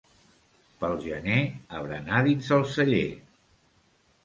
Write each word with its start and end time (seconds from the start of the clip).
Pel 0.83 0.95
gener, 1.03 1.35
a 1.77 1.83
berenar 1.85 2.23
dins 2.31 2.51
el 2.59 2.67
celler. 2.79 3.07